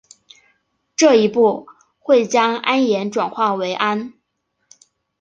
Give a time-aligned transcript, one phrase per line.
[0.95, 1.67] 这一步
[1.99, 4.13] 会将铵盐转化成氨。